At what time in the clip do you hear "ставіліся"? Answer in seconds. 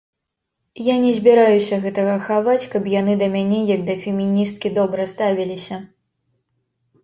5.15-5.83